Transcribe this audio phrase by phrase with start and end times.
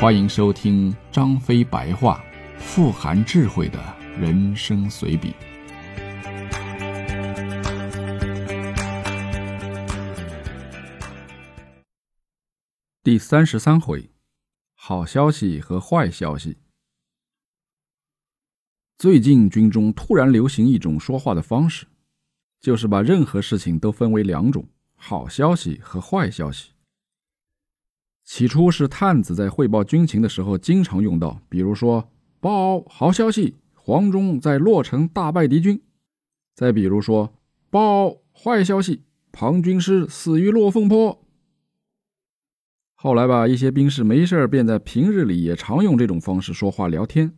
[0.00, 2.24] 欢迎收听张飞白话，
[2.56, 3.78] 富含智慧的
[4.18, 5.34] 人生随笔。
[13.02, 14.10] 第三十三回，
[14.72, 16.56] 好消息和坏消息。
[18.96, 21.84] 最近军中突然流行一种说话的方式，
[22.58, 26.70] 就是把任何事情都分为两种：好消息和坏消息。
[28.30, 35.78] 起初是探子在汇报军情的时候经常用到，比如说报好消息，黄忠在洛城大败敌军；
[36.54, 37.34] 再比如说
[37.70, 41.26] 报坏消息，庞军师死于落凤坡。
[42.94, 47.36] 后来吧，一些兵士没事便在平日里也常用这种方式说话聊天。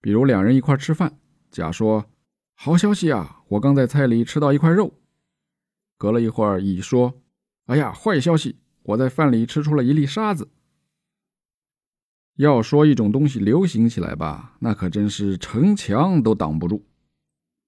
[0.00, 1.18] 比如两人一块吃饭，
[1.50, 2.06] 甲说
[2.54, 4.94] ：“好消息啊，我刚在菜里吃到一块肉。”
[5.98, 7.20] 隔了一会儿，乙说
[7.66, 10.48] ：“哎呀，坏消息。”我在饭里吃出了一粒沙子。
[12.36, 16.86] 要说一种东西流行起来吧，那可真是城墙都挡不住。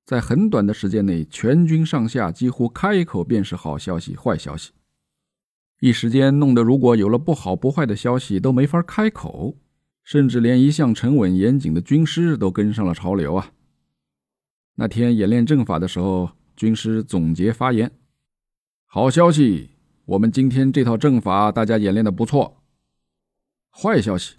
[0.06, 4.72] 在很短的时间内，全军上下几乎开口便是好消息、坏消息，
[5.81, 9.59] 一时间弄得如果有了不好不坏的消息都没法开口，
[10.03, 13.53] 甚至连一向沉稳严谨的军师都跟上了潮流啊。
[14.77, 17.92] 那天演练阵法的时候，军师总结发言
[18.87, 19.69] ：“好消息。”
[20.11, 22.64] 我们今天这套阵法，大家演练的不错。
[23.70, 24.39] 坏消息，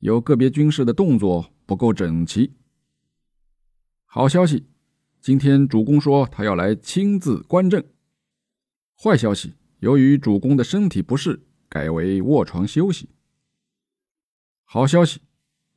[0.00, 2.52] 有个别军士的动作不够整齐。
[4.04, 4.66] 好消息，
[5.18, 7.82] 今天主公说他要来亲自观阵。
[9.02, 13.08] 坏消息，由于主公的身体不适，改为卧床休息。
[14.64, 15.22] 好消息，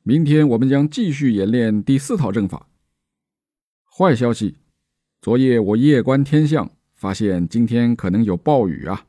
[0.02, 2.68] 明天我们将继续演练第四套阵法。
[3.90, 4.58] 坏消息，
[5.22, 6.75] 昨夜我夜观天象。
[6.96, 9.06] 发现今天可能有暴雨啊！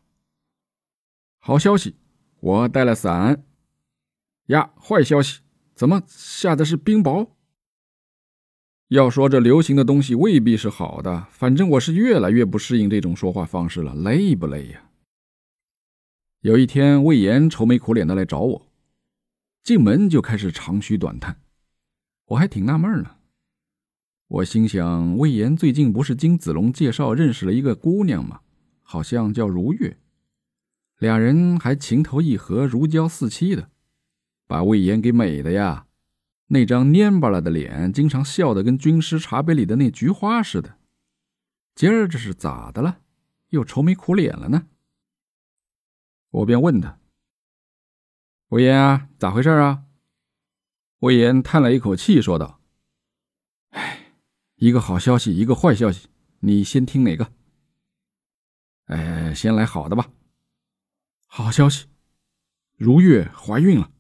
[1.40, 1.96] 好消息，
[2.42, 3.46] 我带了伞。
[4.48, 5.40] 呀，坏消息，
[5.74, 7.30] 怎么下的是冰雹？
[8.90, 14.90] 要说这流行的东西未必是好的，反正我是越来越不适应这种说话方式了，累不累呀？
[16.42, 18.68] 有一天，魏延愁眉苦脸的来找我，
[19.64, 21.42] 进门就开始长吁短叹，
[22.26, 23.16] 我还挺纳闷呢。
[24.30, 28.42] 我心想，魏延最近不是经子龙介绍认识了一个姑娘吗？
[28.82, 29.98] 好像叫如月，
[30.98, 33.70] 俩人还情投意合，如胶似漆的，
[34.46, 35.88] 把魏延给美的呀！
[36.48, 40.78] 那张蔫巴了的脸，经常笑得跟军师茶杯里的那菊花似的。
[41.74, 43.00] 今儿这是咋的了？
[43.52, 44.68] 又愁眉苦脸了呢？
[46.32, 47.00] 我便问他
[48.50, 49.84] ：“魏延啊，咋回事啊？”
[51.00, 52.60] 魏延叹了一口气，说道。
[54.58, 56.08] 一个好消息，一个坏消息，
[56.40, 57.32] 你先听哪个？
[58.86, 60.10] 哎，先来好的吧。
[61.28, 61.86] 好消息，
[62.76, 63.92] 如月怀孕了。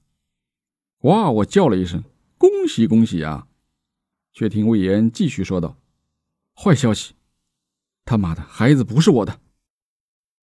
[1.01, 1.29] 哇！
[1.29, 2.03] 我叫了一声，
[2.39, 3.47] 恭喜恭喜啊！
[4.33, 5.77] 却听魏延继续说道
[6.57, 7.13] ：“坏消息，
[8.03, 9.39] 他妈的，孩子不是我的。”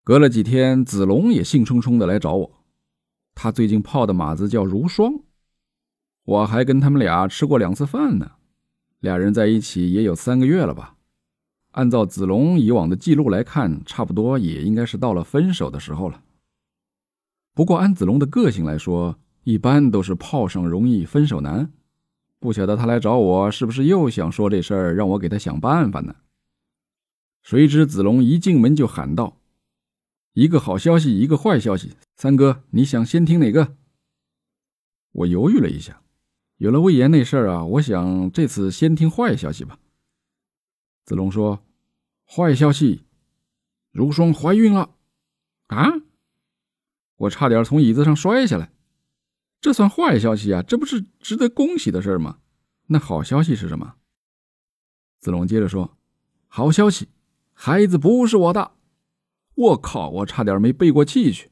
[0.04, 2.64] 隔了几天，子龙也兴冲冲的来找我。
[3.34, 5.24] 他最近泡的马子叫如霜，
[6.24, 8.32] 我还跟他们俩吃过两次饭呢。
[9.02, 10.94] 俩人在一起也有三个月了吧？
[11.72, 16.22] 按照子龙以往的记录来看，差不多也应该是到了分手的时候了。
[17.52, 21.72] 不过按子龙的个性来说，一般都是泡上容易分手难。
[22.38, 26.14] 不晓得他来找我是不是又想说这事儿，让我给他想办法呢？
[27.42, 29.40] 谁知子龙一进门就喊道
[30.34, 33.76] ：“一个好消息，一个坏消息，三哥，你想先听哪个？”
[35.10, 36.01] 我犹豫了一下。
[36.62, 39.80] 有了魏延那事儿啊，我想这次先听坏消息吧。
[41.04, 41.66] 子龙说
[42.24, 43.02] ：“坏消息，
[43.90, 44.94] 如霜怀孕了。”
[45.66, 45.90] 啊！
[47.16, 48.72] 我差点从椅子上摔下来。
[49.60, 50.62] 这算坏消息啊？
[50.62, 52.38] 这不是值得恭喜的事吗？
[52.86, 53.96] 那好消息是什么？
[55.18, 55.98] 子龙接着说
[56.46, 57.08] ：“好消息，
[57.52, 58.74] 孩子不是我的。”
[59.56, 60.10] 我靠！
[60.10, 61.50] 我差点没背过气去。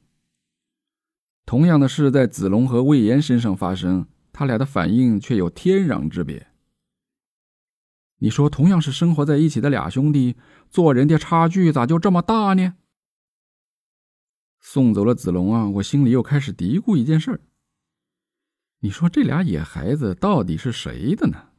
[1.45, 4.07] 同样的事在子龙和魏延身上发生。
[4.33, 6.49] 他俩的反应却有天壤之别。
[8.19, 10.37] 你说，同样是生活在一起的俩兄弟，
[10.69, 12.75] 做人的差距咋就这么大呢？
[14.61, 17.41] 送走了子龙啊，我心里又开始嘀咕一件事。
[18.81, 21.50] 你说这俩野孩子到底是谁的呢？